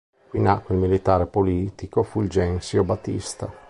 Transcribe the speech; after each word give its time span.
Qui 0.31 0.39
nacque 0.39 0.71
il 0.73 0.77
militare 0.81 1.25
e 1.25 1.27
politico 1.27 2.01
Fulgencio 2.01 2.83
Batista. 2.83 3.53